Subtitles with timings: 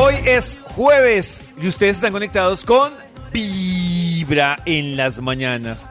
[0.00, 2.92] Hoy es jueves y ustedes están conectados con
[3.32, 5.90] Vibra en las mañanas.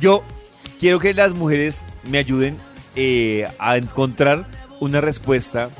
[0.00, 0.22] Yo
[0.78, 2.56] quiero que las mujeres me ayuden
[2.94, 4.46] eh, a encontrar
[4.78, 5.70] una respuesta,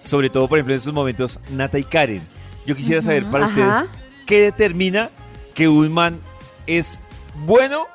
[0.00, 2.22] sobre todo, por ejemplo, en estos momentos, Nata y Karen.
[2.66, 3.80] Yo quisiera saber para ajá.
[3.80, 3.90] ustedes
[4.28, 5.10] qué determina
[5.54, 6.20] que un man
[6.68, 7.00] es
[7.44, 7.88] bueno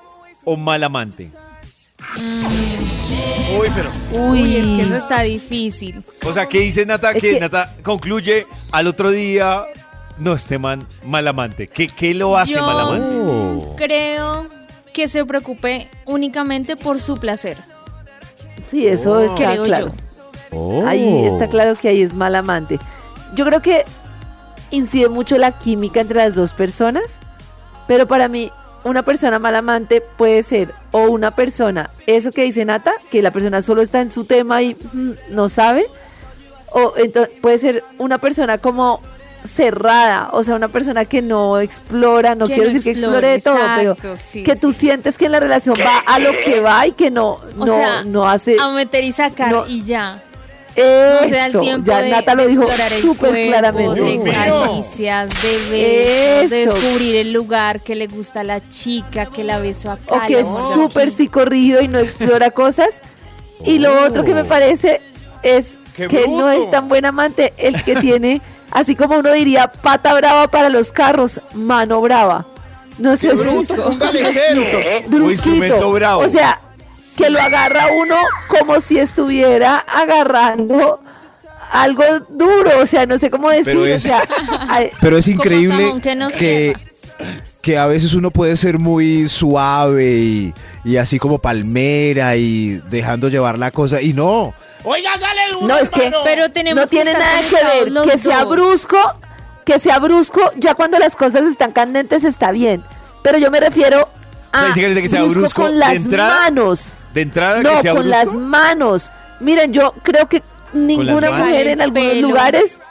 [0.44, 1.32] o mal amante.
[3.58, 3.92] Uy, pero.
[4.12, 6.04] Uy, es que eso está difícil.
[6.26, 7.12] O sea, ¿qué dice Nata?
[7.12, 9.64] Es que, que- Nata concluye al otro día,
[10.18, 11.68] no, este man mal amante.
[11.68, 13.08] ¿Qué, qué lo hace Yo mal amante?
[13.16, 14.48] mm, creo
[14.94, 17.58] que se preocupe únicamente por su placer.
[18.68, 19.20] Sí, eso Oh.
[19.22, 19.92] está Creo claro.
[20.52, 20.88] yo.
[20.88, 22.80] Ahí está claro que ahí es mal amante.
[23.36, 23.86] Yo creo que
[24.72, 27.20] incide mucho la química entre las dos personas,
[27.88, 28.52] pero para mí
[28.84, 33.32] una persona mal amante puede ser o una persona, eso que dice Nata, que la
[33.32, 35.86] persona solo está en su tema y mm, no sabe,
[36.72, 39.02] o entonces puede ser una persona como
[39.44, 43.28] cerrada, o sea, una persona que no explora, no Que quiero no decir que explore,
[43.28, 44.80] de todo, pero sí, que tú sí.
[44.82, 47.66] sientes que en la relación va a lo que va y que no, O no,
[47.66, 49.66] sea, no hace A meter y sacar No.
[49.68, 50.22] y ya.
[51.34, 51.38] Eso.
[51.38, 52.64] No se da el tiempo ya de, Nata lo de dijo
[53.02, 54.02] súper claramente.
[54.02, 59.44] de caricias, de besos, de descubrir el lugar que le gusta a la chica, que
[59.44, 60.16] la besó acá.
[60.16, 61.18] o que es súper aquí.
[61.18, 63.02] psicorrigido y no explora cosas.
[63.66, 65.02] Y lo otro que me parece
[65.44, 68.42] es ¡Qué que no es tan buen amante el que tiene,
[68.72, 72.46] así como uno diría, pata brava para los carros, mano brava.
[72.98, 73.98] No sé si brusco.
[75.12, 76.24] O instrumento bravo.
[76.24, 76.60] O sea,
[77.16, 78.16] que lo agarra uno
[78.48, 81.02] como si estuviera agarrando
[81.72, 84.22] algo duro, o sea, no sé cómo decir, Pero o es- sea,
[84.68, 86.74] ay, Pero es Como increíble que no que,
[87.62, 90.54] que a veces uno puede ser muy suave y,
[90.84, 94.02] y así como palmera y dejando llevar la cosa.
[94.02, 94.54] Y no,
[94.84, 96.12] Oiga, dale uno, No, es que-.
[96.24, 98.02] Pero tenemos no tiene nada que ver.
[98.04, 98.56] Que sea dos.
[98.56, 98.98] brusco,
[99.66, 102.82] que sea brusco, ya cuando las cosas están candentes está bien.
[103.22, 104.08] Pero yo me refiero
[104.54, 106.96] a que- dice que sea brusco con de las entrada, manos.
[107.14, 108.18] De entrada, No, que sea con brusco.
[108.26, 109.12] las manos.
[109.42, 110.42] Miren, yo creo que
[110.74, 112.28] ninguna mujer en algunos pelo.
[112.28, 112.82] lugares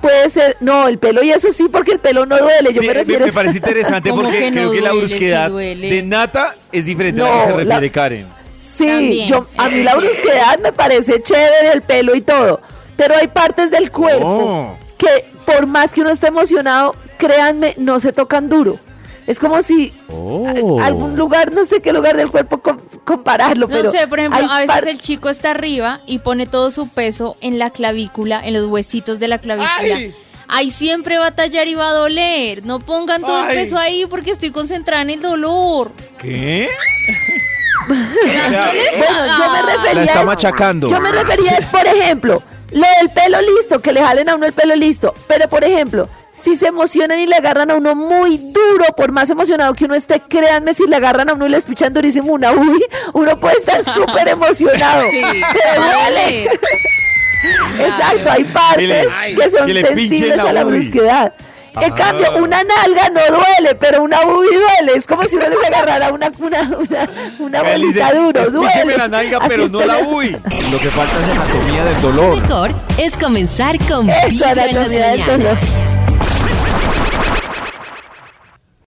[0.00, 0.56] puede ser.
[0.60, 2.72] No, el pelo y eso sí, porque el pelo no duele.
[2.72, 5.50] Yo Sí, me refiero me parece interesante ¿Cómo porque que no creo que la brusquedad
[5.50, 8.26] de Nata es diferente a la que se la- refiere Karen.
[8.60, 12.60] Sí, También, yo, a mí la brusquedad me parece chévere, el pelo y todo.
[12.96, 14.78] Pero hay partes del cuerpo Oh.
[14.96, 15.08] que
[15.44, 18.78] por más que uno esté emocionado, créanme, no se tocan duro.
[19.28, 20.80] Es como si Oh.
[20.80, 24.18] a- algún lugar, no sé qué lugar del cuerpo com- compararlo, No pero sé, por
[24.18, 28.40] ejemplo, a veces el chico está arriba y pone todo su peso en la clavícula,
[28.42, 29.76] en los huesitos de la clavícula.
[29.96, 30.14] Ay.
[30.48, 32.64] Ahí siempre va a tallar y va a doler.
[32.64, 33.48] No pongan todo Ay.
[33.58, 35.92] el peso ahí porque estoy concentrada en el dolor.
[36.20, 36.68] ¿Qué?
[37.90, 37.94] O
[38.50, 40.88] sea, Bueno, yo me refería la está es- machacando.
[40.90, 44.46] Yo me refería es, por ejemplo, lo del pelo listo, que le jalen a uno
[44.46, 45.14] el pelo listo.
[45.26, 49.30] Pero, por ejemplo, si se emocionan y le agarran a uno muy duro, por más
[49.30, 52.52] emocionado que uno esté, créanme, si le agarran a uno y le escuchan durísimo una
[52.52, 52.84] uy,
[53.14, 55.04] uno puede estar súper emocionado.
[55.10, 56.50] Sí, duele.
[57.80, 59.06] Exacto, hay partes
[59.36, 60.72] que son sensibles la a la uy.
[60.72, 61.32] brusquedad.
[61.80, 61.94] En Ah.
[61.94, 64.96] cambio, una nalga no duele, pero una uy duele.
[64.96, 67.08] Es como si uno les agarrara una, una, una,
[67.38, 68.96] una bolita duro, "Espícheme duele.
[68.96, 70.30] la nalga, Así pero no la uy.
[70.72, 72.40] lo que falta es anatomía del dolor.
[72.42, 75.38] Mejor es comenzar con Eso, Vibra en las anatomía del dolor.
[75.38, 75.60] mañanas.